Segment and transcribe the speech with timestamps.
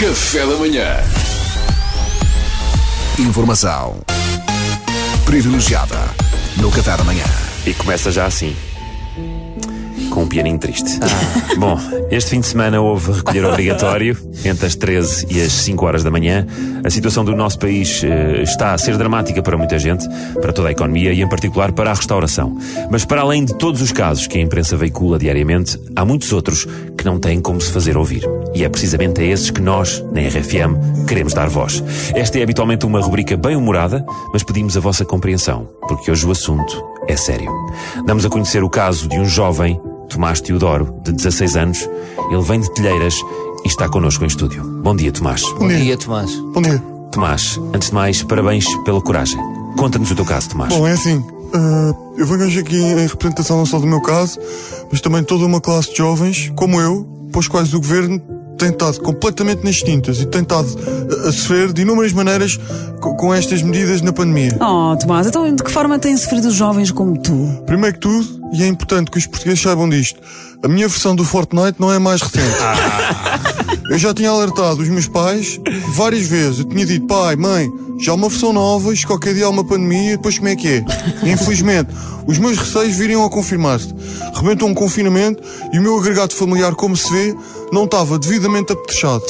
[0.00, 0.96] Café da manhã.
[3.18, 3.96] Informação
[5.24, 5.96] privilegiada
[6.56, 7.24] no Café da Manhã.
[7.66, 8.54] E começa já assim.
[10.10, 10.98] Com um pianinho triste.
[11.58, 11.78] Bom,
[12.10, 16.10] este fim de semana houve recolher obrigatório entre as 13 e as 5 horas da
[16.10, 16.46] manhã.
[16.84, 20.06] A situação do nosso país eh, está a ser dramática para muita gente,
[20.40, 22.56] para toda a economia e, em particular, para a restauração.
[22.90, 26.66] Mas, para além de todos os casos que a imprensa veicula diariamente, há muitos outros
[26.96, 28.22] que não têm como se fazer ouvir.
[28.54, 31.82] E é precisamente a esses que nós, na RFM, queremos dar voz.
[32.14, 36.30] Esta é habitualmente uma rubrica bem humorada, mas pedimos a vossa compreensão, porque hoje o
[36.30, 37.50] assunto é sério.
[38.04, 41.88] Damos a conhecer o caso de um jovem, Tomás Teodoro, de 16 anos.
[42.30, 43.14] Ele vem de Telheiras
[43.64, 44.62] e está connosco em estúdio.
[44.82, 45.42] Bom dia, Tomás.
[45.58, 46.34] Bom dia, Tomás.
[46.54, 46.78] Bom dia.
[47.12, 49.38] Tomás, antes de mais, parabéns pela coragem.
[49.76, 50.72] Conta-nos o teu caso, Tomás.
[50.74, 51.24] Bom, é assim.
[51.54, 54.38] eh, eu venho hoje aqui em representação não só do meu caso,
[54.90, 58.20] mas também de toda uma classe de jovens, como eu, para os quais o governo
[58.58, 60.68] tem estado completamente nas tintas e tem estado
[61.24, 62.58] a, a sofrer de inúmeras maneiras
[63.00, 64.56] co- com estas medidas na pandemia.
[64.60, 67.62] Oh, Tomás, então de que forma têm sofrido os jovens como tu?
[67.66, 70.20] Primeiro que tudo, e é importante que os portugueses saibam disto,
[70.62, 72.48] a minha versão do Fortnite não é a mais recente.
[73.90, 75.58] Eu já tinha alertado os meus pais
[75.94, 76.58] várias vezes.
[76.58, 79.64] Eu tinha dito, pai, mãe, já há uma versão nova, isto qualquer dia há uma
[79.64, 80.84] pandemia, depois como é que é?
[81.32, 81.88] Infelizmente,
[82.26, 83.94] os meus receios viriam a confirmar-se.
[84.34, 87.34] Rebentou um confinamento e o meu agregado familiar, como se vê,
[87.72, 89.24] não estava devidamente apetrechado.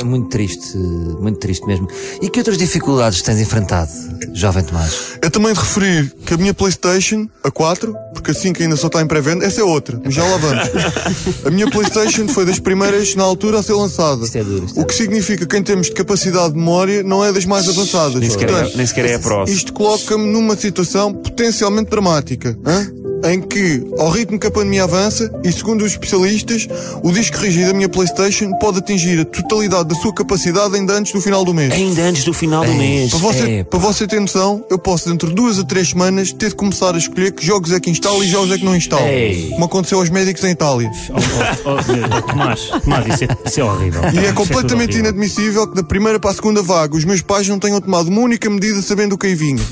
[0.00, 1.88] É muito triste, muito triste mesmo.
[2.20, 3.90] E que outras dificuldades tens enfrentado,
[4.32, 5.18] jovem Tomás?
[5.20, 8.86] É também de referir que a minha Playstation, a 4, porque assim que ainda só
[8.86, 10.68] está em pré-venda, essa é outra, mas já lá vamos.
[11.44, 14.24] A minha Playstation foi das primeiras na altura a ser lançada.
[14.24, 17.02] Isto é duro, isto é o que significa que em termos de capacidade de memória
[17.02, 18.14] não é das mais avançadas.
[18.14, 19.56] Nem sequer, é, nem sequer é a próxima.
[19.56, 22.56] isto coloca-me numa situação potencialmente dramática.
[22.64, 23.01] hã?
[23.24, 26.68] Em que, ao ritmo que a pandemia avança, e segundo os especialistas,
[27.02, 31.12] o disco rígido da minha Playstation pode atingir a totalidade da sua capacidade ainda antes
[31.12, 31.72] do final do mês.
[31.72, 33.10] Ainda antes do final do mês.
[33.10, 36.32] Para você, É, para você ter noção, eu posso dentro de duas a três semanas
[36.32, 38.74] ter de começar a escolher que jogos é que instalo e jogos é que não
[38.74, 39.06] instalo.
[39.06, 39.50] Ei.
[39.50, 40.90] Como aconteceu aos médicos em Itália.
[41.10, 44.02] Oh, oh, oh, oh, Tomás, Tomás, isso é, isso é horrível.
[44.02, 47.46] E é tudo completamente inadmissível que da primeira para a segunda vaga os meus pais
[47.48, 49.62] não tenham tomado uma única medida sabendo o que aí vinha.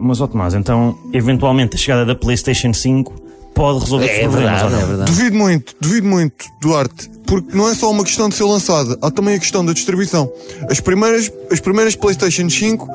[0.00, 3.12] Mas, ó Tomás, então, eventualmente a chegada da PlayStation 5
[3.54, 5.12] pode resolver os É problemas, verdade, é verdade.
[5.12, 7.10] Duvido muito, duvido muito, Duarte.
[7.26, 10.30] Porque não é só uma questão de ser lançada, há também a questão da distribuição.
[10.70, 12.88] As primeiras, as primeiras PlayStation 5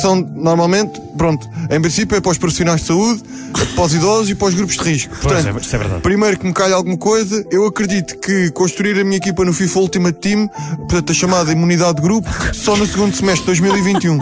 [0.00, 3.22] são normalmente, pronto, em princípio é para os profissionais de saúde,
[3.60, 5.14] é para os idosos e para os grupos de risco.
[5.22, 6.02] Pois, Portanto, é- isso é verdade.
[6.02, 9.80] primeiro que me calha alguma coisa, eu acredito que construir a minha equipa no FIFA
[9.80, 10.48] Ultimate Team,
[10.80, 14.18] portanto a chamada imunidade de grupo, só no segundo semestre de 2021.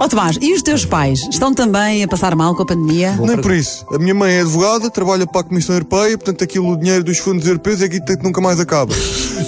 [0.00, 3.16] Oh, Tomás, e os teus pais estão também a passar mal com a pandemia?
[3.20, 3.84] Nem por isso.
[3.92, 7.18] A minha mãe é advogada, trabalha para a Comissão Europeia, portanto aquilo, o dinheiro dos
[7.18, 8.94] fundos europeus é que nunca mais acaba.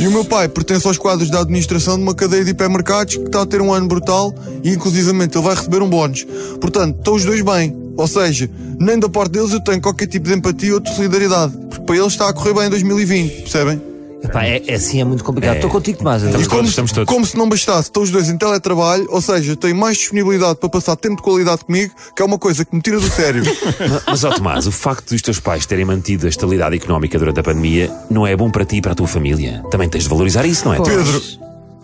[0.01, 3.25] E o meu pai pertence aos quadros da administração de uma cadeia de hipermercados que
[3.25, 6.27] está a ter um ano brutal e inclusivamente ele vai receber um bónus.
[6.61, 7.77] Portanto, estão os dois bem.
[7.97, 11.53] Ou seja, nem da parte deles eu tenho qualquer tipo de empatia ou de solidariedade.
[11.69, 13.92] Porque para eles está a correr bem em 2020, percebem?
[14.23, 15.57] Epá, é, é assim, é muito complicado.
[15.57, 16.23] Estou contigo, Tomás.
[16.23, 17.09] Estamos como, todos, se- estamos todos.
[17.13, 20.69] como se não bastasse, estão os dois em teletrabalho, ou seja, têm mais disponibilidade para
[20.69, 23.43] passar tempo de qualidade comigo, que é uma coisa que me tira do sério.
[23.81, 27.41] Mas, mas, ó Tomás, o facto dos teus pais terem mantido a estabilidade económica durante
[27.41, 29.63] a pandemia não é bom para ti e para a tua família.
[29.71, 30.81] Também tens de valorizar isso, não é?
[30.81, 31.05] Pedro,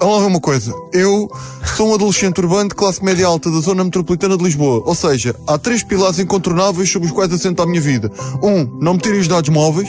[0.00, 0.72] vamos lá uma coisa.
[0.92, 1.28] Eu
[1.76, 4.82] sou um adolescente urbano de classe média alta da zona metropolitana de Lisboa.
[4.86, 8.10] Ou seja, há três pilares incontornáveis sobre os quais assenta a minha vida.
[8.42, 9.88] Um, não me tirem os dados móveis.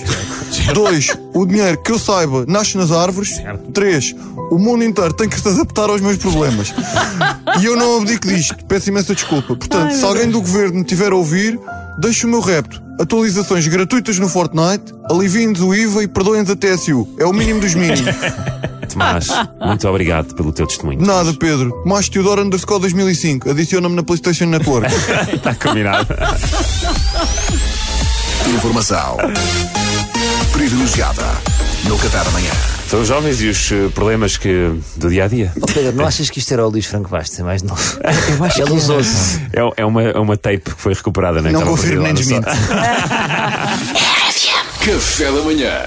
[0.74, 3.42] Dois, o dinheiro que eu saiba nasce nas árvores.
[3.74, 4.16] Três,
[4.52, 6.74] o mundo inteiro tem que se adaptar aos meus problemas.
[7.60, 8.56] E eu não abdico disto.
[8.66, 9.56] Peço imensa desculpa.
[9.56, 11.60] Portanto, se alguém do governo me tiver a ouvir,
[12.00, 12.82] deixe o meu repto.
[13.00, 17.08] Atualizações gratuitas no Fortnite, aliviem-nos o IVA e perdoem-nos a TSU.
[17.18, 18.02] É o mínimo dos mínimos.
[18.92, 19.28] Tomás,
[19.66, 21.00] muito obrigado pelo teu testemunho.
[21.06, 21.84] Nada, Pedro.
[21.86, 23.52] Mais Teodoro underscore 2005.
[23.52, 24.92] Adiciona-me na PlayStation Network.
[25.34, 26.08] Está combinado.
[28.54, 29.18] Informação
[30.60, 31.24] privilegiada
[31.86, 32.52] no Café da Manhã.
[32.90, 35.54] São os jovens e os eh, problemas que do dia a dia.
[35.56, 37.82] Oh, Pedro, não achas que isto era o Luís Franco Bastos, é mais novo?
[38.38, 39.40] Eu acho Ele usou-se.
[39.54, 41.50] É, é uma, é uma tape que foi recuperada, né?
[41.50, 42.50] Não Estava confirmo nem desminto.
[44.84, 45.86] Café da manhã.